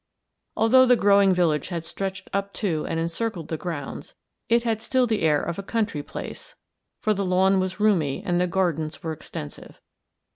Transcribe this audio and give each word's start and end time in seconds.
Although 0.57 0.87
the 0.87 0.95
growing 0.95 1.31
village 1.31 1.67
had 1.67 1.83
stretched 1.83 2.27
up 2.33 2.53
to 2.53 2.87
and 2.87 2.99
encircled 2.99 3.49
the 3.49 3.55
grounds, 3.57 4.15
it 4.49 4.63
had 4.63 4.81
still 4.81 5.05
the 5.05 5.21
air 5.21 5.43
of 5.43 5.59
a 5.59 5.61
country 5.61 6.01
place, 6.01 6.55
for 7.01 7.13
the 7.13 7.23
lawn 7.23 7.59
was 7.59 7.79
roomy 7.79 8.23
and 8.25 8.41
the 8.41 8.47
gardens 8.47 9.03
were 9.03 9.11
extensive. 9.13 9.79